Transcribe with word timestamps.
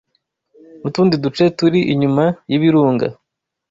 n’utundi 0.81 1.15
duce 1.23 1.43
turi 1.57 1.79
inyuma 1.93 2.23
y’ibirunga 2.49 3.07